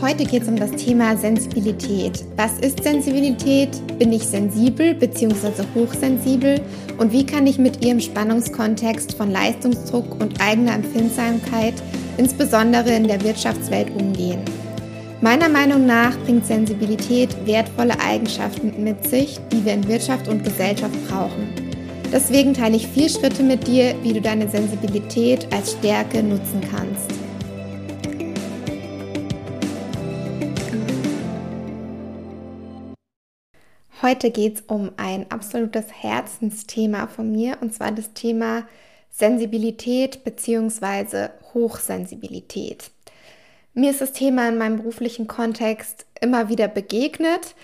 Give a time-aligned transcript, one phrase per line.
[0.00, 2.24] Heute geht es um das Thema Sensibilität.
[2.36, 3.70] Was ist Sensibilität?
[3.98, 5.64] Bin ich sensibel bzw.
[5.74, 6.60] hochsensibel?
[6.98, 11.74] Und wie kann ich mit ihrem Spannungskontext von Leistungsdruck und eigener Empfindsamkeit,
[12.16, 14.38] insbesondere in der Wirtschaftswelt, umgehen?
[15.20, 20.94] Meiner Meinung nach bringt Sensibilität wertvolle Eigenschaften mit sich, die wir in Wirtschaft und Gesellschaft
[21.08, 21.48] brauchen.
[22.12, 27.27] Deswegen teile ich vier Schritte mit dir, wie du deine Sensibilität als Stärke nutzen kannst.
[34.08, 38.66] Heute geht es um ein absolutes Herzensthema von mir und zwar das Thema
[39.10, 41.28] Sensibilität bzw.
[41.52, 42.90] Hochsensibilität.
[43.74, 47.54] Mir ist das Thema in meinem beruflichen Kontext immer wieder begegnet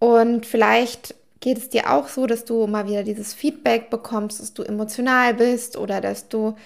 [0.00, 4.52] und vielleicht geht es dir auch so, dass du mal wieder dieses Feedback bekommst, dass
[4.52, 6.56] du emotional bist oder dass du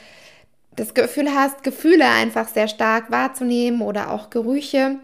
[0.75, 4.97] das Gefühl hast, Gefühle einfach sehr stark wahrzunehmen oder auch Gerüche.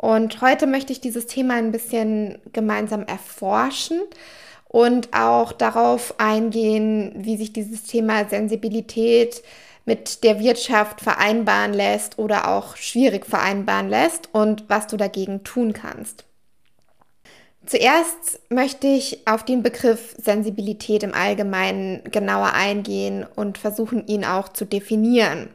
[0.00, 4.00] Und heute möchte ich dieses Thema ein bisschen gemeinsam erforschen
[4.66, 9.42] und auch darauf eingehen, wie sich dieses Thema Sensibilität
[9.84, 15.74] mit der Wirtschaft vereinbaren lässt oder auch schwierig vereinbaren lässt und was du dagegen tun
[15.74, 16.24] kannst.
[17.66, 24.48] Zuerst möchte ich auf den Begriff Sensibilität im Allgemeinen genauer eingehen und versuchen, ihn auch
[24.48, 25.50] zu definieren.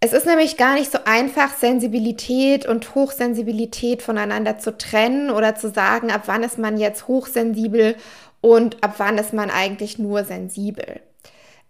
[0.00, 5.70] Es ist nämlich gar nicht so einfach, Sensibilität und Hochsensibilität voneinander zu trennen oder zu
[5.70, 7.96] sagen, ab wann ist man jetzt hochsensibel
[8.42, 11.00] und ab wann ist man eigentlich nur sensibel.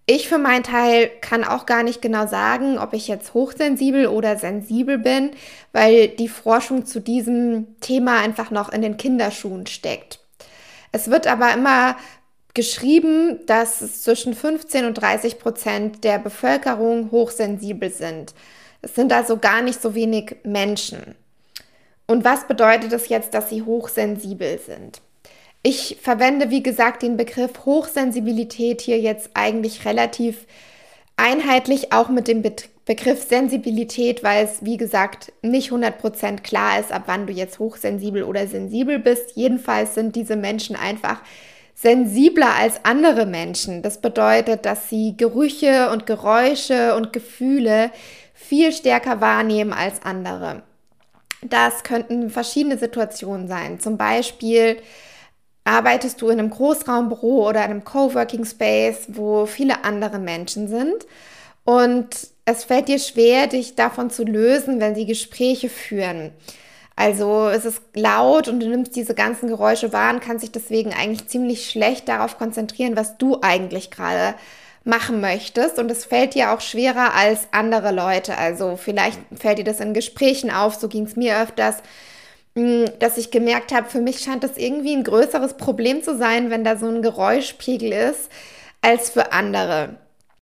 [0.08, 4.36] Ich für meinen Teil kann auch gar nicht genau sagen, ob ich jetzt hochsensibel oder
[4.36, 5.32] sensibel bin,
[5.72, 10.20] weil die Forschung zu diesem Thema einfach noch in den Kinderschuhen steckt.
[10.92, 11.96] Es wird aber immer
[12.56, 18.34] geschrieben, dass es zwischen 15 und 30 Prozent der Bevölkerung hochsensibel sind.
[18.82, 21.14] Es sind also gar nicht so wenig Menschen.
[22.06, 25.02] Und was bedeutet es jetzt, dass sie hochsensibel sind?
[25.62, 30.46] Ich verwende, wie gesagt, den Begriff Hochsensibilität hier jetzt eigentlich relativ
[31.16, 32.42] einheitlich, auch mit dem
[32.86, 38.22] Begriff Sensibilität, weil es, wie gesagt, nicht 100% klar ist, ab wann du jetzt hochsensibel
[38.22, 39.32] oder sensibel bist.
[39.34, 41.20] Jedenfalls sind diese Menschen einfach
[41.76, 43.82] sensibler als andere Menschen.
[43.82, 47.90] Das bedeutet, dass sie Gerüche und Geräusche und Gefühle
[48.32, 50.62] viel stärker wahrnehmen als andere.
[51.42, 53.78] Das könnten verschiedene Situationen sein.
[53.78, 54.78] Zum Beispiel
[55.64, 61.06] arbeitest du in einem Großraumbüro oder einem Coworking Space, wo viele andere Menschen sind
[61.64, 62.08] und
[62.46, 66.32] es fällt dir schwer, dich davon zu lösen, wenn sie Gespräche führen.
[66.96, 70.94] Also es ist laut und du nimmst diese ganzen Geräusche wahr und kannst dich deswegen
[70.94, 74.34] eigentlich ziemlich schlecht darauf konzentrieren, was du eigentlich gerade
[74.84, 75.78] machen möchtest.
[75.78, 78.38] Und es fällt dir auch schwerer als andere Leute.
[78.38, 81.76] Also vielleicht fällt dir das in Gesprächen auf, so ging es mir öfters,
[82.56, 86.48] hm, dass ich gemerkt habe, für mich scheint das irgendwie ein größeres Problem zu sein,
[86.48, 88.30] wenn da so ein Geräuschpegel ist,
[88.80, 89.96] als für andere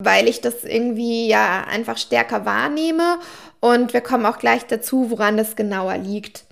[0.04, 3.20] weil ich das irgendwie ja einfach stärker wahrnehme
[3.62, 6.44] und wir kommen auch gleich dazu, woran das genauer liegt.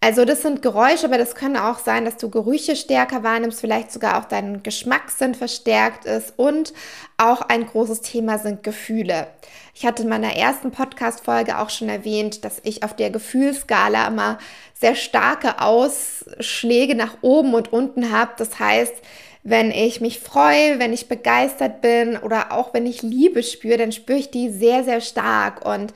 [0.00, 3.90] Also das sind Geräusche, aber das können auch sein, dass du Gerüche stärker wahrnimmst, vielleicht
[3.90, 6.74] sogar auch dein Geschmackssinn verstärkt ist und
[7.16, 9.28] auch ein großes Thema sind Gefühle.
[9.74, 14.36] Ich hatte in meiner ersten Podcast-Folge auch schon erwähnt, dass ich auf der Gefühlsskala immer
[14.74, 18.32] sehr starke Ausschläge nach oben und unten habe.
[18.36, 18.94] Das heißt,
[19.42, 23.92] wenn ich mich freue, wenn ich begeistert bin oder auch wenn ich Liebe spüre, dann
[23.92, 25.94] spüre ich die sehr, sehr stark und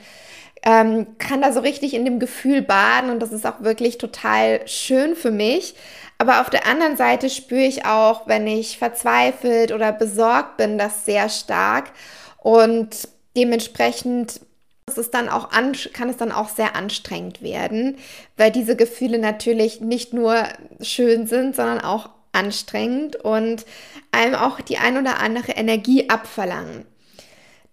[0.63, 4.67] ähm, kann da so richtig in dem Gefühl baden und das ist auch wirklich total
[4.67, 5.75] schön für mich.
[6.17, 11.05] Aber auf der anderen Seite spüre ich auch, wenn ich verzweifelt oder besorgt bin, das
[11.05, 11.91] sehr stark
[12.37, 13.07] und
[13.37, 14.41] dementsprechend
[14.87, 17.97] ist es dann auch an, kann es dann auch sehr anstrengend werden,
[18.37, 20.43] weil diese Gefühle natürlich nicht nur
[20.81, 23.65] schön sind, sondern auch anstrengend und
[24.11, 26.85] einem auch die ein oder andere Energie abverlangen.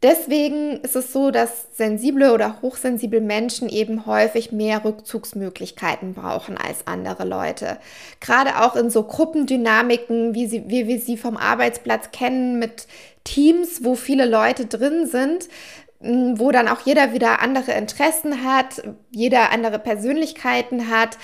[0.02, 6.86] Deswegen ist es so, dass sensible oder hochsensible Menschen eben häufig mehr Rückzugsmöglichkeiten brauchen als
[6.86, 7.78] andere Leute.
[8.20, 12.86] Gerade auch in so Gruppendynamiken, wie, sie, wie wir sie vom Arbeitsplatz kennen, mit
[13.24, 15.48] Teams, wo viele Leute drin sind,
[16.00, 21.16] wo dann auch jeder wieder andere Interessen hat, jeder andere Persönlichkeiten hat.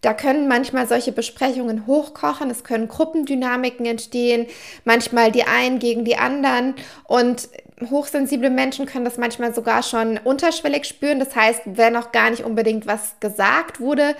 [0.00, 4.46] Da können manchmal solche Besprechungen hochkochen, es können Gruppendynamiken entstehen,
[4.84, 6.74] manchmal die einen gegen die anderen.
[7.04, 7.48] Und
[7.90, 11.18] hochsensible Menschen können das manchmal sogar schon unterschwellig spüren.
[11.18, 14.14] Das heißt, wenn noch gar nicht unbedingt was gesagt wurde,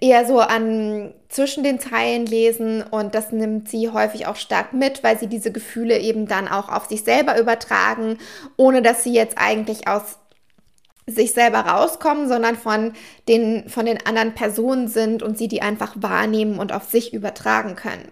[0.00, 2.82] eher so an zwischen den Zeilen lesen.
[2.82, 6.68] Und das nimmt sie häufig auch stark mit, weil sie diese Gefühle eben dann auch
[6.68, 8.18] auf sich selber übertragen,
[8.56, 10.18] ohne dass sie jetzt eigentlich aus
[11.08, 12.92] sich selber rauskommen, sondern von
[13.28, 17.74] den, von den anderen Personen sind und sie die einfach wahrnehmen und auf sich übertragen
[17.76, 18.10] können.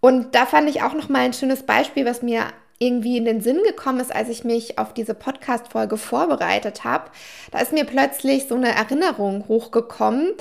[0.00, 2.46] Und da fand ich auch noch mal ein schönes Beispiel, was mir
[2.78, 7.10] irgendwie in den Sinn gekommen ist, als ich mich auf diese Podcast-Folge vorbereitet habe.
[7.50, 10.32] Da ist mir plötzlich so eine Erinnerung hochgekommen,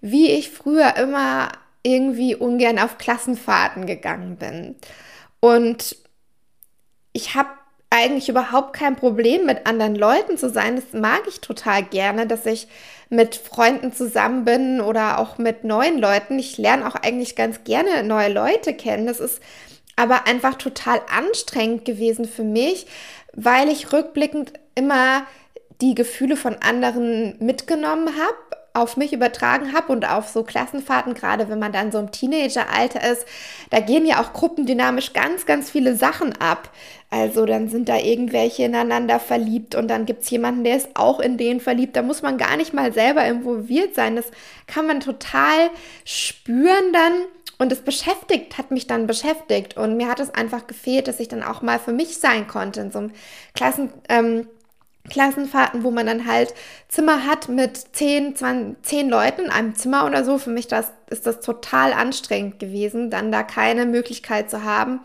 [0.00, 1.50] wie ich früher immer
[1.84, 4.74] irgendwie ungern auf Klassenfahrten gegangen bin.
[5.38, 5.96] Und
[7.12, 7.50] ich habe
[7.94, 10.74] eigentlich überhaupt kein Problem, mit anderen Leuten zu sein.
[10.74, 12.66] Das mag ich total gerne, dass ich
[13.08, 16.36] mit Freunden zusammen bin oder auch mit neuen Leuten.
[16.40, 19.06] Ich lerne auch eigentlich ganz gerne neue Leute kennen.
[19.06, 19.40] Das ist
[19.94, 22.88] aber einfach total anstrengend gewesen für mich,
[23.32, 25.24] weil ich rückblickend immer
[25.80, 31.48] die Gefühle von anderen mitgenommen habe, auf mich übertragen habe und auf so Klassenfahrten, gerade
[31.48, 33.24] wenn man dann so im Teenageralter ist,
[33.70, 36.70] da gehen ja auch gruppendynamisch ganz, ganz viele Sachen ab.
[37.08, 41.20] Also dann sind da irgendwelche ineinander verliebt und dann gibt es jemanden, der ist auch
[41.20, 41.94] in den verliebt.
[41.94, 44.16] Da muss man gar nicht mal selber involviert sein.
[44.16, 44.26] Das
[44.66, 45.70] kann man total
[46.04, 47.12] spüren dann
[47.58, 49.76] und es beschäftigt, hat mich dann beschäftigt.
[49.76, 52.80] Und mir hat es einfach gefehlt, dass ich dann auch mal für mich sein konnte
[52.80, 53.12] in so einem
[53.54, 54.48] Klassen, ähm,
[55.10, 56.54] Klassenfahrten, wo man dann halt
[56.88, 60.38] Zimmer hat mit zehn, 20, zehn Leuten in einem Zimmer oder so.
[60.38, 65.00] Für mich das, ist das total anstrengend gewesen, dann da keine Möglichkeit zu haben,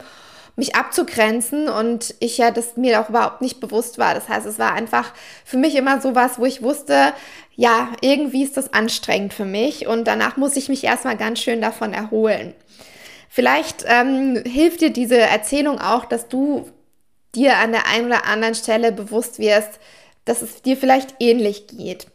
[0.56, 4.13] mich abzugrenzen und ich ja das mir auch überhaupt nicht bewusst war.
[4.13, 5.13] Das heißt, es war einfach
[5.44, 7.13] für mich immer so was, wo ich wusste,
[7.56, 11.62] ja, irgendwie ist das anstrengend für mich und danach muss ich mich erstmal ganz schön
[11.62, 12.54] davon erholen.
[13.28, 16.69] Vielleicht ähm, hilft dir diese Erzählung auch, dass du
[17.36, 19.80] dir an der einen oder anderen Stelle bewusst wirst,
[20.26, 22.08] dass es dir vielleicht ähnlich geht.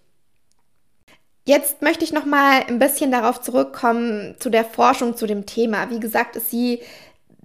[1.46, 5.90] Jetzt möchte ich noch mal ein bisschen darauf zurückkommen zu der Forschung zu dem Thema.
[5.90, 6.80] Wie gesagt, ist sie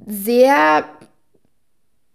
[0.06, 0.86] sehr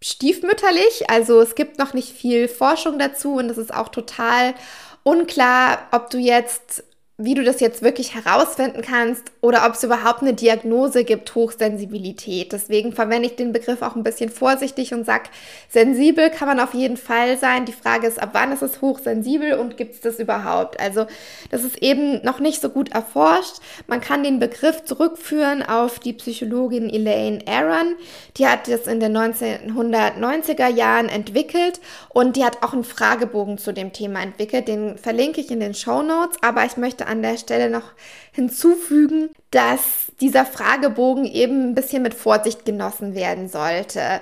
[0.02, 4.54] stiefmütterlich, also es gibt noch nicht viel Forschung dazu und es ist auch total
[5.02, 6.84] unklar, ob du jetzt
[7.16, 12.50] wie du das jetzt wirklich herausfinden kannst oder ob es überhaupt eine Diagnose gibt, Hochsensibilität.
[12.52, 15.30] Deswegen verwende ich den Begriff auch ein bisschen vorsichtig und sage,
[15.68, 17.66] sensibel kann man auf jeden Fall sein.
[17.66, 20.80] Die Frage ist, ab wann ist es hochsensibel und gibt es das überhaupt?
[20.80, 21.06] Also
[21.52, 23.58] das ist eben noch nicht so gut erforscht.
[23.86, 27.94] Man kann den Begriff zurückführen auf die Psychologin Elaine Aron.
[28.38, 33.72] Die hat das in den 1990er Jahren entwickelt und die hat auch einen Fragebogen zu
[33.72, 34.66] dem Thema entwickelt.
[34.66, 37.92] Den verlinke ich in den Show Notes, aber ich möchte an der Stelle noch
[38.32, 44.20] hinzufügen, dass dieser Fragebogen eben ein bisschen mit Vorsicht genossen werden sollte.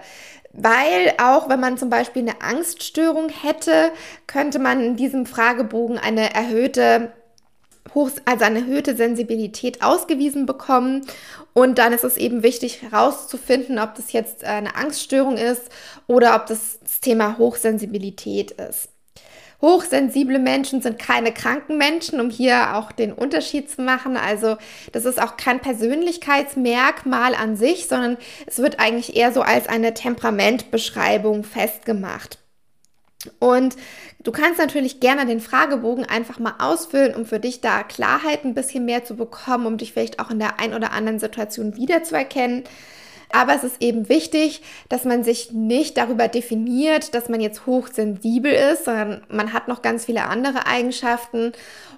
[0.52, 3.90] Weil auch wenn man zum Beispiel eine Angststörung hätte,
[4.26, 7.12] könnte man in diesem Fragebogen eine erhöhte
[8.25, 11.05] also eine erhöhte Sensibilität ausgewiesen bekommen.
[11.52, 15.69] Und dann ist es eben wichtig herauszufinden, ob das jetzt eine Angststörung ist
[16.06, 18.88] oder ob das, das Thema Hochsensibilität ist.
[19.62, 24.16] Hochsensible Menschen sind keine kranken Menschen, um hier auch den Unterschied zu machen.
[24.16, 24.56] Also
[24.90, 29.94] das ist auch kein Persönlichkeitsmerkmal an sich, sondern es wird eigentlich eher so als eine
[29.94, 32.38] Temperamentbeschreibung festgemacht.
[33.38, 33.76] Und
[34.24, 38.54] du kannst natürlich gerne den Fragebogen einfach mal ausfüllen, um für dich da Klarheit ein
[38.54, 42.64] bisschen mehr zu bekommen, um dich vielleicht auch in der ein oder anderen Situation wiederzuerkennen.
[43.32, 48.53] Aber es ist eben wichtig, dass man sich nicht darüber definiert, dass man jetzt hochsensibel
[48.53, 51.53] ist, sondern man hat noch ganz viele andere Eigenschaften.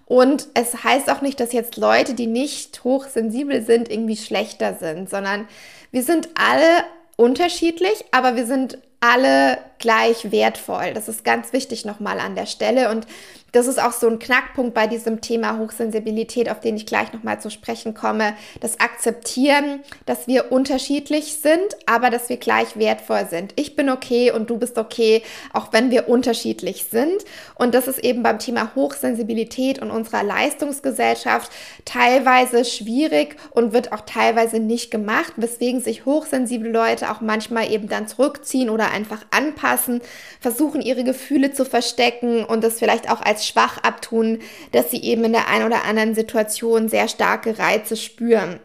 [0.07, 5.11] Und es heißt auch nicht, dass jetzt Leute, die nicht hochsensibel sind, irgendwie schlechter sind,
[5.11, 5.49] sondern
[5.91, 6.85] wir sind alle
[7.17, 8.79] unterschiedlich, aber wir sind
[9.13, 10.95] alle gleich wertvoll.
[10.95, 12.91] Das ist ganz wichtig nochmal an der Stelle.
[12.91, 13.07] Und
[13.53, 17.41] das ist auch so ein Knackpunkt bei diesem Thema Hochsensibilität, auf den ich gleich nochmal
[17.41, 18.35] zu sprechen komme.
[18.61, 23.53] Das Akzeptieren, dass wir unterschiedlich sind, aber dass wir gleich wertvoll sind.
[23.55, 27.25] Ich bin okay und du bist okay, auch wenn wir unterschiedlich sind.
[27.55, 31.53] Und das ist eben beim Thema Hochsensibilität und unserer Leistungsgesellschaft
[31.85, 37.89] teilweise schwierig und wird auch teilweise nicht gemacht, weswegen sich hochsensible Leute auch manchmal eben
[37.89, 40.01] dann zurückziehen oder einfach anpassen,
[40.41, 44.39] versuchen ihre Gefühle zu verstecken und das vielleicht auch als schwach abtun,
[44.73, 48.61] dass sie eben in der einen oder anderen Situation sehr starke Reize spüren.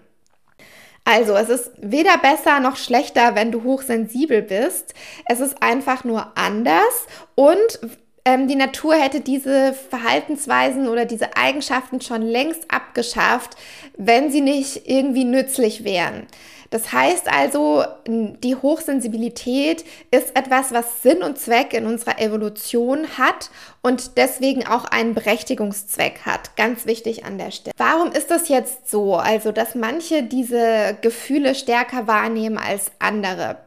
[1.04, 4.94] Also, es ist weder besser noch schlechter, wenn du hochsensibel bist.
[5.26, 7.80] Es ist einfach nur anders und
[8.26, 13.56] ähm, die Natur hätte diese Verhaltensweisen oder diese Eigenschaften schon längst abgeschafft,
[13.98, 16.28] wenn sie nicht irgendwie nützlich wären.
[16.70, 23.50] Das heißt also, die Hochsensibilität ist etwas, was Sinn und Zweck in unserer Evolution hat
[23.82, 26.56] und deswegen auch einen Berechtigungszweck hat.
[26.56, 27.74] Ganz wichtig an der Stelle.
[27.78, 29.16] Warum ist das jetzt so?
[29.16, 33.58] Also, dass manche diese Gefühle stärker wahrnehmen als andere.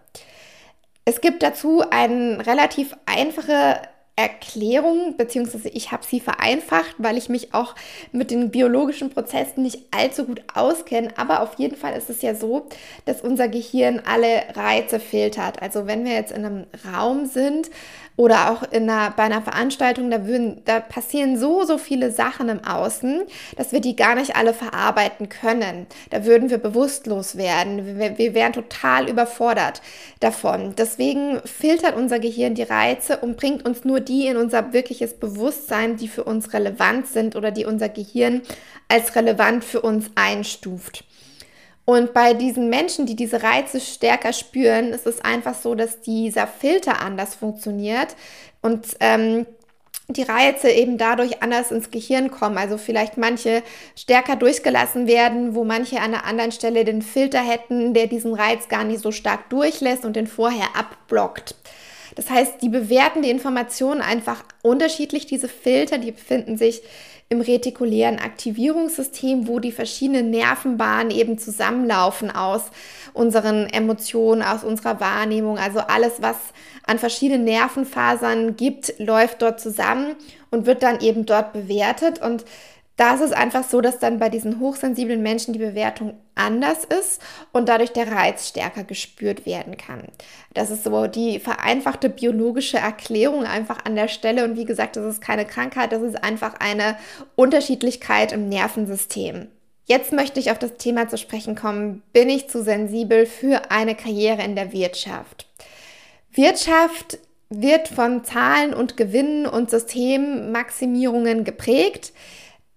[1.04, 3.82] Es gibt dazu eine relativ einfache
[4.14, 7.74] Erklärung, beziehungsweise ich habe sie vereinfacht, weil ich mich auch
[8.12, 11.16] mit den biologischen Prozessen nicht allzu gut auskenne.
[11.16, 12.66] Aber auf jeden Fall ist es ja so,
[13.06, 15.62] dass unser Gehirn alle Reize filtert.
[15.62, 17.70] Also wenn wir jetzt in einem Raum sind,
[18.16, 22.48] oder auch in einer, bei einer Veranstaltung, da, würden, da passieren so, so viele Sachen
[22.48, 23.22] im Außen,
[23.56, 25.86] dass wir die gar nicht alle verarbeiten können.
[26.10, 27.98] Da würden wir bewusstlos werden.
[27.98, 29.80] Wir, wir wären total überfordert
[30.20, 30.74] davon.
[30.76, 35.96] Deswegen filtert unser Gehirn die Reize und bringt uns nur die in unser wirkliches Bewusstsein,
[35.96, 38.42] die für uns relevant sind oder die unser Gehirn
[38.88, 41.04] als relevant für uns einstuft.
[41.84, 46.46] Und bei diesen Menschen, die diese Reize stärker spüren, ist es einfach so, dass dieser
[46.46, 48.14] Filter anders funktioniert
[48.60, 49.46] und ähm,
[50.08, 52.58] die Reize eben dadurch anders ins Gehirn kommen.
[52.58, 53.62] Also vielleicht manche
[53.96, 58.68] stärker durchgelassen werden, wo manche an einer anderen Stelle den Filter hätten, der diesen Reiz
[58.68, 61.56] gar nicht so stark durchlässt und den vorher abblockt.
[62.14, 65.26] Das heißt, die bewerten die Informationen einfach unterschiedlich.
[65.26, 66.82] Diese Filter, die befinden sich
[67.32, 72.64] im retikulären Aktivierungssystem, wo die verschiedenen Nervenbahnen eben zusammenlaufen aus
[73.14, 75.58] unseren Emotionen, aus unserer Wahrnehmung.
[75.58, 76.36] Also alles, was
[76.86, 80.14] an verschiedenen Nervenfasern gibt, läuft dort zusammen
[80.50, 82.20] und wird dann eben dort bewertet.
[82.20, 82.44] Und
[82.96, 87.22] da ist es einfach so, dass dann bei diesen hochsensiblen Menschen die Bewertung anders ist
[87.50, 90.04] und dadurch der Reiz stärker gespürt werden kann.
[90.52, 94.44] Das ist so die vereinfachte biologische Erklärung einfach an der Stelle.
[94.44, 96.96] Und wie gesagt, das ist keine Krankheit, das ist einfach eine
[97.34, 99.48] Unterschiedlichkeit im Nervensystem.
[99.84, 103.94] Jetzt möchte ich auf das Thema zu sprechen kommen, bin ich zu sensibel für eine
[103.94, 105.48] Karriere in der Wirtschaft?
[106.30, 107.18] Wirtschaft
[107.50, 112.12] wird von Zahlen und Gewinnen und Systemmaximierungen geprägt.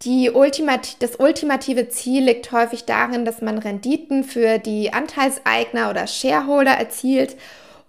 [0.02, 6.06] Die Ultimat das ultimative Ziel liegt häufig darin, dass man Renditen für die Anteilseigner oder
[6.06, 7.38] Shareholder erzielt.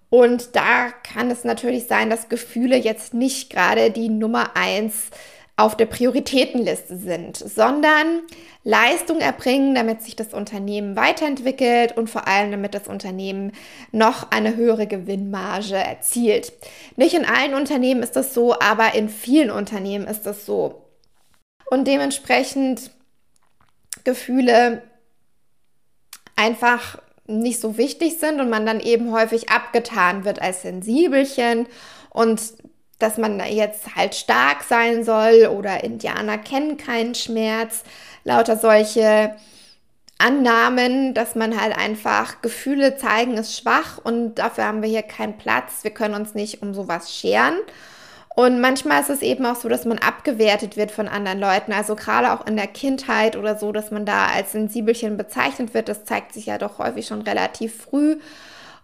[0.09, 5.11] Und da kann es natürlich sein, dass Gefühle jetzt nicht gerade die Nummer eins
[5.57, 8.23] auf der Prioritätenliste sind, sondern
[8.63, 13.53] Leistung erbringen, damit sich das Unternehmen weiterentwickelt und vor allem damit das Unternehmen
[13.91, 16.53] noch eine höhere Gewinnmarge erzielt.
[16.97, 20.86] Nicht in allen Unternehmen ist das so, aber in vielen Unternehmen ist das so
[21.67, 22.91] und dementsprechend
[24.05, 24.83] Gefühle
[26.37, 31.67] einfach nicht so wichtig sind und man dann eben häufig abgetan wird als Sensibelchen
[32.11, 32.41] und
[32.99, 37.83] dass man jetzt halt stark sein soll oder Indianer kennen keinen Schmerz,
[38.25, 39.37] lauter solche
[40.19, 45.37] Annahmen, dass man halt einfach Gefühle zeigen ist schwach und dafür haben wir hier keinen
[45.37, 47.57] Platz, wir können uns nicht um sowas scheren.
[48.37, 51.73] Und manchmal ist es eben auch so, dass man abgewertet wird von anderen Leuten.
[51.73, 55.89] Also gerade auch in der Kindheit oder so, dass man da als Sensibelchen bezeichnet wird.
[55.89, 58.19] Das zeigt sich ja doch häufig schon relativ früh.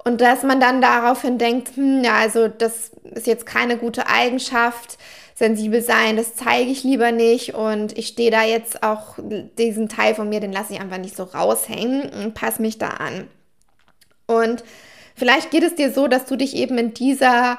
[0.04, 4.97] Und dass man dann daraufhin denkt, hm, ja, also das ist jetzt keine gute Eigenschaft.
[5.35, 7.52] Sensibel sein, das zeige ich lieber nicht.
[7.52, 9.18] Und ich stehe da jetzt auch,
[9.59, 12.88] diesen Teil von mir, den lasse ich einfach nicht so raushängen und passe mich da
[12.88, 13.28] an.
[14.26, 14.64] Und
[15.14, 17.59] vielleicht geht es dir so, dass du dich eben in dieser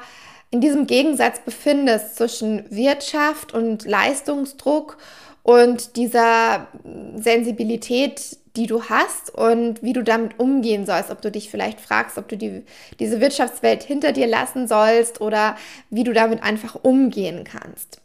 [0.54, 5.00] in diesem Gegensatz befindest zwischen Wirtschaft und Leistungsdruck
[5.42, 6.68] und dieser
[7.16, 12.20] Sensibilität, die du hast und wie du damit umgehen sollst, ob du dich vielleicht fragst,
[12.20, 12.64] ob du die,
[13.00, 15.58] diese Wirtschaftswelt hinter dir lassen sollst oder
[15.90, 18.00] wie du damit einfach umgehen kannst.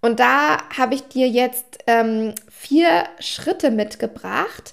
[0.00, 4.72] Und da habe ich dir jetzt ähm, vier Schritte mitgebracht,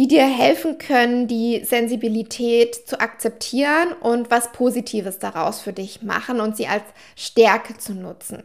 [0.00, 6.40] die dir helfen können, die Sensibilität zu akzeptieren und was Positives daraus für dich machen
[6.40, 6.84] und sie als
[7.16, 8.44] Stärke zu nutzen.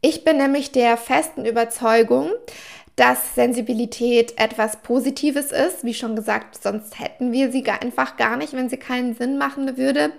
[0.00, 2.28] Ich bin nämlich der festen Überzeugung,
[2.96, 5.84] dass Sensibilität etwas Positives ist.
[5.84, 9.76] Wie schon gesagt, sonst hätten wir sie einfach gar nicht, wenn sie keinen Sinn machen
[9.76, 10.10] würde.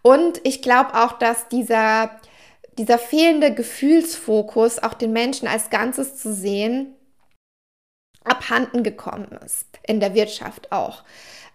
[0.00, 2.18] Und ich glaube auch, dass dieser,
[2.78, 6.94] dieser fehlende Gefühlsfokus, auch den Menschen als Ganzes zu sehen,
[8.24, 11.02] abhanden gekommen ist, in der Wirtschaft auch.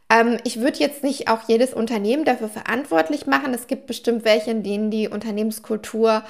[0.09, 3.53] Ähm, ich würde jetzt nicht auch jedes Unternehmen dafür verantwortlich machen.
[3.53, 6.23] Es gibt bestimmt welche, in denen die Unternehmenskultur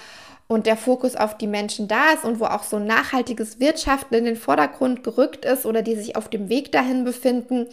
[0.48, 4.26] und der Fokus auf die Menschen da ist und wo auch so nachhaltiges Wirtschaften in
[4.26, 7.68] den Vordergrund gerückt ist oder die sich auf dem Weg dahin befinden.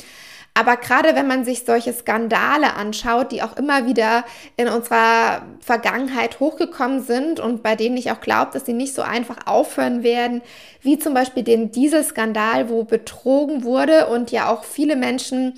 [0.55, 4.25] Aber gerade wenn man sich solche Skandale anschaut, die auch immer wieder
[4.59, 9.01] in unserer Vergangenheit hochgekommen sind und bei denen ich auch glaube, dass sie nicht so
[9.01, 10.43] einfach aufhören werden,
[10.83, 15.55] wie zum Beispiel den Dieselskandal, wo betrogen wurde und ja auch viele Menschen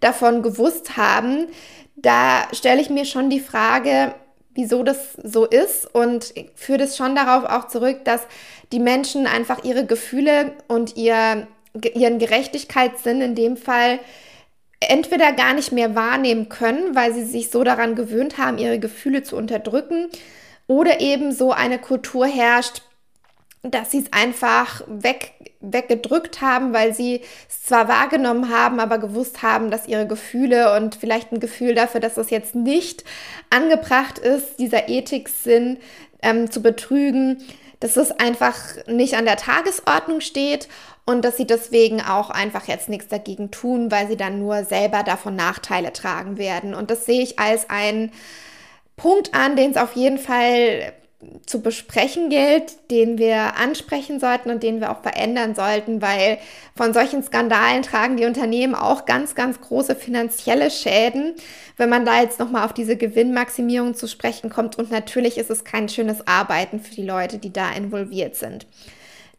[0.00, 1.46] davon gewusst haben,
[1.94, 4.12] da stelle ich mir schon die Frage,
[4.54, 8.22] wieso das so ist und führe das schon darauf auch zurück, dass
[8.72, 11.46] die Menschen einfach ihre Gefühle und ihr,
[11.94, 14.00] ihren Gerechtigkeitssinn in dem Fall
[14.88, 19.22] entweder gar nicht mehr wahrnehmen können, weil sie sich so daran gewöhnt haben, ihre Gefühle
[19.22, 20.08] zu unterdrücken,
[20.66, 22.82] oder eben so eine Kultur herrscht,
[23.62, 29.42] dass sie es einfach weg, weggedrückt haben, weil sie es zwar wahrgenommen haben, aber gewusst
[29.42, 33.04] haben, dass ihre Gefühle und vielleicht ein Gefühl dafür, dass es jetzt nicht
[33.50, 35.78] angebracht ist, dieser Ethiksinn
[36.22, 37.42] ähm, zu betrügen,
[37.80, 40.68] dass es einfach nicht an der Tagesordnung steht
[41.04, 45.02] und dass sie deswegen auch einfach jetzt nichts dagegen tun, weil sie dann nur selber
[45.02, 46.74] davon Nachteile tragen werden.
[46.74, 48.12] Und das sehe ich als einen
[48.96, 50.92] Punkt an, den es auf jeden Fall
[51.46, 56.38] zu besprechen gilt, den wir ansprechen sollten und den wir auch verändern sollten, weil
[56.76, 61.34] von solchen Skandalen tragen die Unternehmen auch ganz, ganz große finanzielle Schäden,
[61.76, 64.78] wenn man da jetzt nochmal auf diese Gewinnmaximierung zu sprechen kommt.
[64.78, 68.66] Und natürlich ist es kein schönes Arbeiten für die Leute, die da involviert sind.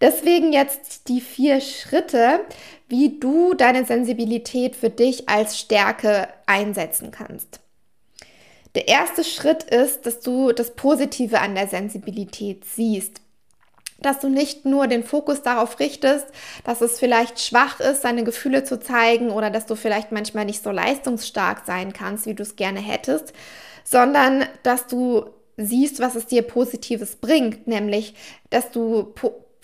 [0.02, 2.42] Deswegen jetzt die vier Schritte,
[2.90, 7.63] wie du deine Sensibilität für dich als Stärke einsetzen kannst.
[8.76, 13.22] Der erste Schritt ist, dass du das Positive an der Sensibilität siehst.
[14.00, 16.26] Dass du nicht nur den Fokus darauf richtest,
[16.64, 20.64] dass es vielleicht schwach ist, seine Gefühle zu zeigen oder dass du vielleicht manchmal nicht
[20.64, 23.34] so leistungsstark sein kannst, wie du es gerne hättest,
[23.84, 28.16] sondern dass du siehst, was es dir Positives bringt, nämlich
[28.50, 29.14] dass du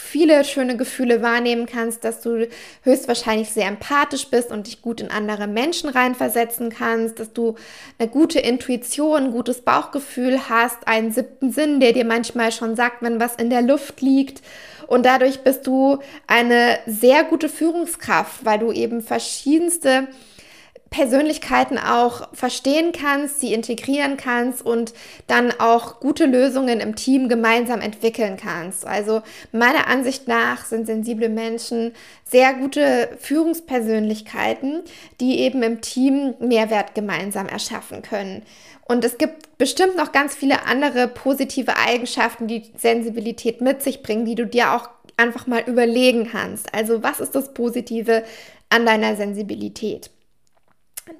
[0.01, 2.47] viele schöne Gefühle wahrnehmen kannst, dass du
[2.83, 7.55] höchstwahrscheinlich sehr empathisch bist und dich gut in andere Menschen reinversetzen kannst, dass du
[7.99, 13.01] eine gute Intuition, ein gutes Bauchgefühl hast, einen siebten Sinn, der dir manchmal schon sagt,
[13.01, 14.41] wenn was in der Luft liegt.
[14.87, 20.07] Und dadurch bist du eine sehr gute Führungskraft, weil du eben verschiedenste
[20.89, 24.93] Persönlichkeiten auch verstehen kannst, sie integrieren kannst und
[25.27, 28.87] dann auch gute Lösungen im Team gemeinsam entwickeln kannst.
[28.87, 29.21] Also
[29.51, 31.93] meiner Ansicht nach sind sensible Menschen
[32.25, 34.81] sehr gute Führungspersönlichkeiten,
[35.19, 38.43] die eben im Team Mehrwert gemeinsam erschaffen können.
[38.85, 44.25] Und es gibt bestimmt noch ganz viele andere positive Eigenschaften, die Sensibilität mit sich bringen,
[44.25, 46.73] die du dir auch einfach mal überlegen kannst.
[46.73, 48.23] Also was ist das Positive
[48.69, 50.09] an deiner Sensibilität?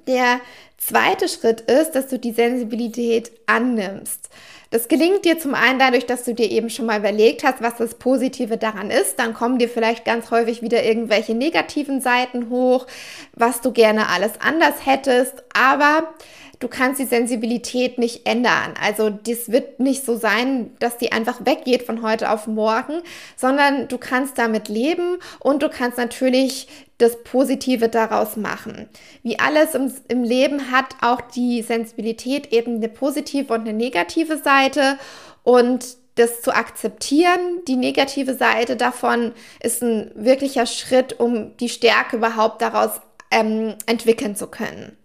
[0.07, 0.39] Der
[0.77, 4.29] zweite Schritt ist, dass du die Sensibilität annimmst.
[4.71, 7.77] Das gelingt dir zum einen dadurch, dass du dir eben schon mal überlegt hast, was
[7.77, 9.17] das Positive daran ist.
[9.17, 12.85] Dann kommen dir vielleicht ganz häufig wieder irgendwelche negativen Seiten hoch,
[13.33, 15.43] was du gerne alles anders hättest.
[15.53, 16.13] Aber
[16.59, 18.73] du kannst die Sensibilität nicht ändern.
[18.81, 23.01] Also das wird nicht so sein, dass die einfach weggeht von heute auf morgen,
[23.35, 26.67] sondern du kannst damit leben und du kannst natürlich
[26.97, 28.89] das Positive daraus machen.
[29.23, 34.37] Wie alles im, im Leben hat auch die Sensibilität eben eine positive und eine negative
[34.37, 34.99] Seite
[35.43, 39.31] und das zu akzeptieren, die negative Seite davon,
[39.63, 42.99] ist ein wirklicher Schritt, um die Stärke überhaupt daraus
[43.31, 44.98] ähm, entwickeln zu können.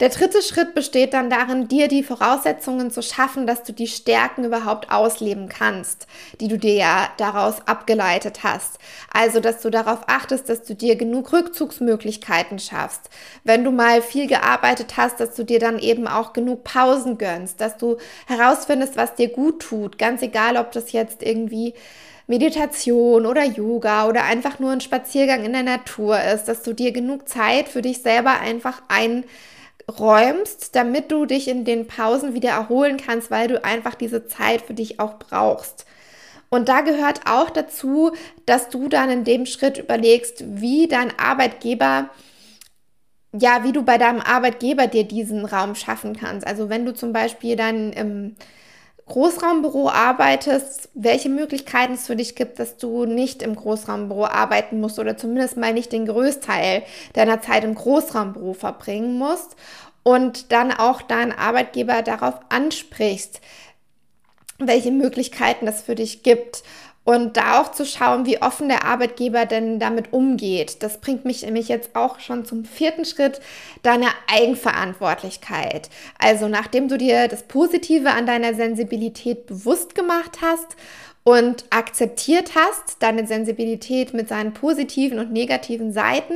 [0.00, 4.44] Der dritte Schritt besteht dann darin, dir die Voraussetzungen zu schaffen, dass du die Stärken
[4.44, 6.06] überhaupt ausleben kannst,
[6.40, 8.78] die du dir ja daraus abgeleitet hast.
[9.12, 13.10] Also, dass du darauf achtest, dass du dir genug Rückzugsmöglichkeiten schaffst.
[13.42, 17.60] Wenn du mal viel gearbeitet hast, dass du dir dann eben auch genug Pausen gönnst,
[17.60, 17.96] dass du
[18.28, 19.98] herausfindest, was dir gut tut.
[19.98, 21.74] Ganz egal, ob das jetzt irgendwie
[22.28, 26.92] Meditation oder Yoga oder einfach nur ein Spaziergang in der Natur ist, dass du dir
[26.92, 29.24] genug Zeit für dich selber einfach ein
[29.88, 34.62] räumst, damit du dich in den Pausen wieder erholen kannst, weil du einfach diese Zeit
[34.62, 35.86] für dich auch brauchst.
[36.50, 38.12] Und da gehört auch dazu,
[38.46, 42.08] dass du dann in dem Schritt überlegst, wie dein Arbeitgeber,
[43.32, 46.46] ja, wie du bei deinem Arbeitgeber dir diesen Raum schaffen kannst.
[46.46, 48.36] Also wenn du zum Beispiel dann im
[49.08, 54.98] Großraumbüro arbeitest, welche Möglichkeiten es für dich gibt, dass du nicht im Großraumbüro arbeiten musst
[54.98, 56.82] oder zumindest mal nicht den Größteil
[57.14, 59.56] deiner Zeit im Großraumbüro verbringen musst
[60.02, 63.40] und dann auch deinen Arbeitgeber darauf ansprichst,
[64.58, 66.62] welche Möglichkeiten es für dich gibt
[67.08, 70.82] und da auch zu schauen, wie offen der Arbeitgeber denn damit umgeht.
[70.82, 73.40] Das bringt mich nämlich jetzt auch schon zum vierten Schritt,
[73.82, 75.88] deine Eigenverantwortlichkeit.
[76.18, 80.76] Also nachdem du dir das Positive an deiner Sensibilität bewusst gemacht hast
[81.24, 86.34] und akzeptiert hast, deine Sensibilität mit seinen positiven und negativen Seiten,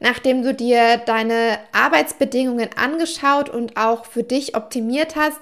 [0.00, 5.40] nachdem du dir deine Arbeitsbedingungen angeschaut und auch für dich optimiert hast,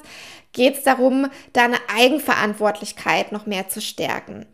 [0.52, 4.46] geht es darum, deine Eigenverantwortlichkeit noch mehr zu stärken.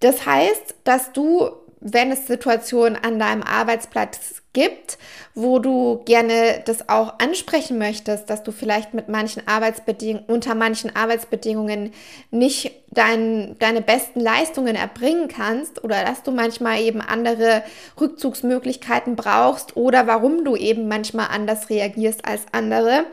[0.00, 4.98] Das heißt, dass du wenn es Situationen an deinem Arbeitsplatz gibt,
[5.34, 10.96] wo du gerne das auch ansprechen möchtest, dass du vielleicht mit manchen Arbeitsbedingungen, unter manchen
[10.96, 11.92] Arbeitsbedingungen
[12.30, 17.62] nicht dein, deine besten Leistungen erbringen kannst oder dass du manchmal eben andere
[18.00, 23.04] Rückzugsmöglichkeiten brauchst oder warum du eben manchmal anders reagierst als andere.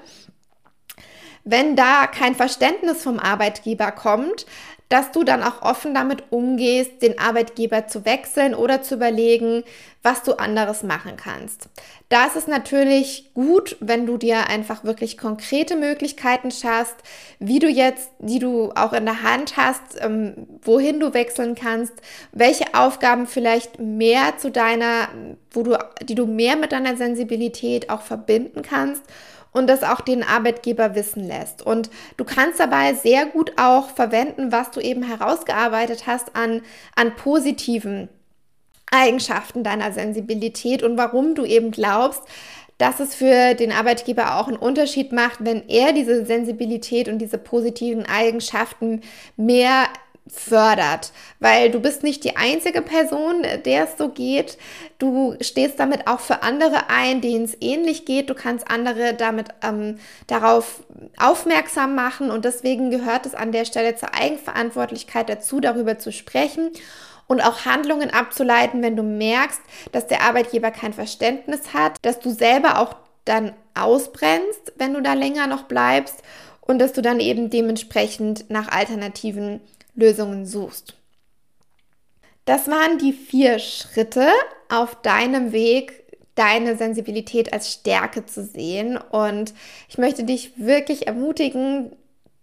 [1.43, 4.45] Wenn da kein Verständnis vom Arbeitgeber kommt,
[4.93, 9.63] dass du dann auch offen damit umgehst, den Arbeitgeber zu wechseln oder zu überlegen,
[10.03, 11.67] was du anderes machen kannst.
[12.10, 16.97] Da ist es natürlich gut, wenn du dir einfach wirklich konkrete Möglichkeiten schaffst,
[17.39, 21.93] wie du jetzt, die du auch in der Hand hast, ähm, wohin du wechseln kannst,
[22.32, 25.08] welche Aufgaben vielleicht mehr zu deiner,
[25.49, 29.01] wo du, die du mehr mit deiner Sensibilität auch verbinden kannst
[29.53, 31.61] und das auch den Arbeitgeber wissen lässt.
[31.61, 36.61] Und du kannst dabei sehr gut auch verwenden, was du eben herausgearbeitet hast an,
[36.95, 38.09] an positiven
[38.91, 42.23] Eigenschaften deiner Sensibilität und warum du eben glaubst,
[42.77, 47.37] dass es für den Arbeitgeber auch einen Unterschied macht, wenn er diese Sensibilität und diese
[47.37, 49.01] positiven Eigenschaften
[49.37, 49.85] mehr
[50.27, 54.57] fördert, weil du bist nicht die einzige Person, der es so geht.
[54.97, 58.29] Du stehst damit auch für andere ein, denen es ähnlich geht.
[58.29, 60.83] Du kannst andere damit ähm, darauf
[61.17, 66.71] aufmerksam machen und deswegen gehört es an der Stelle zur Eigenverantwortlichkeit dazu, darüber zu sprechen
[67.27, 72.29] und auch Handlungen abzuleiten, wenn du merkst, dass der Arbeitgeber kein Verständnis hat, dass du
[72.29, 76.21] selber auch dann ausbrennst, wenn du da länger noch bleibst
[76.62, 79.62] und dass du dann eben dementsprechend nach Alternativen
[79.95, 80.95] Lösungen suchst.
[82.45, 84.27] Das waren die vier Schritte
[84.69, 86.03] auf deinem Weg,
[86.36, 88.97] deine Sensibilität als Stärke zu sehen.
[88.97, 89.53] Und
[89.88, 91.95] ich möchte dich wirklich ermutigen,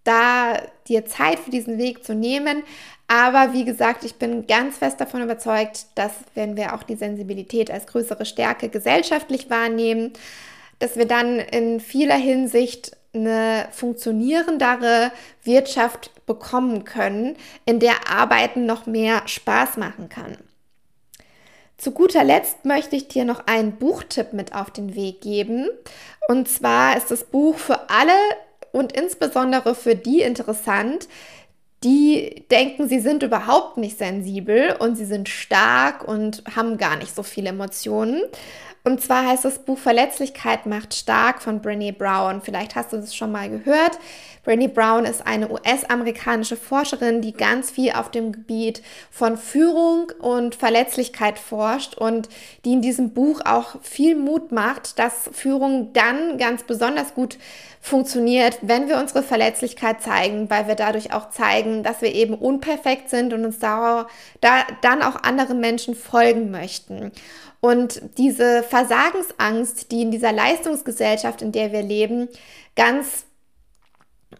[0.04, 2.62] da dir Zeit für diesen Weg zu nehmen.
[3.08, 7.70] Aber wie gesagt, ich bin ganz fest davon überzeugt, dass wenn wir auch die Sensibilität
[7.70, 10.12] als größere Stärke gesellschaftlich wahrnehmen,
[10.78, 18.86] dass wir dann in vieler Hinsicht eine funktionierendere Wirtschaft bekommen können, in der Arbeiten noch
[18.86, 20.36] mehr Spaß machen kann.
[21.76, 25.68] Zu guter Letzt möchte ich dir noch einen Buchtipp mit auf den Weg geben.
[26.28, 28.12] Und zwar ist das Buch für alle
[28.70, 31.08] und insbesondere für die interessant,
[31.82, 37.14] die denken, sie sind überhaupt nicht sensibel und sie sind stark und haben gar nicht
[37.14, 38.20] so viele Emotionen.
[38.82, 42.40] Und zwar heißt das Buch Verletzlichkeit macht stark von Brené Brown.
[42.40, 43.98] Vielleicht hast du das schon mal gehört.
[44.46, 50.54] Brené Brown ist eine US-amerikanische Forscherin, die ganz viel auf dem Gebiet von Führung und
[50.54, 52.30] Verletzlichkeit forscht und
[52.64, 57.36] die in diesem Buch auch viel Mut macht, dass Führung dann ganz besonders gut
[57.82, 63.10] funktioniert, wenn wir unsere Verletzlichkeit zeigen, weil wir dadurch auch zeigen, dass wir eben unperfekt
[63.10, 64.06] sind und uns da,
[64.40, 67.12] da dann auch anderen Menschen folgen möchten.
[67.60, 72.28] Und diese Versagensangst, die in dieser Leistungsgesellschaft, in der wir leben,
[72.74, 73.26] ganz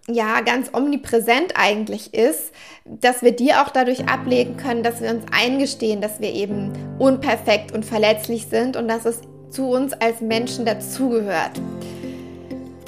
[0.09, 2.53] ja, ganz omnipräsent eigentlich ist,
[2.85, 7.73] dass wir die auch dadurch ablegen können, dass wir uns eingestehen, dass wir eben unperfekt
[7.73, 11.61] und verletzlich sind und dass es zu uns als Menschen dazugehört.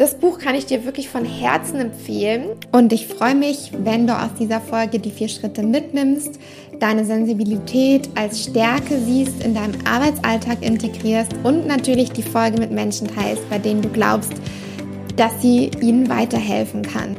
[0.03, 2.57] Das Buch kann ich dir wirklich von Herzen empfehlen.
[2.73, 6.41] Und ich freue mich, wenn du aus dieser Folge die vier Schritte mitnimmst,
[6.81, 13.07] deine Sensibilität als Stärke siehst, in deinem Arbeitsalltag integrierst und natürlich die Folge mit Menschen
[13.07, 14.33] teilst, bei denen du glaubst,
[15.15, 17.15] dass sie ihnen weiterhelfen kann.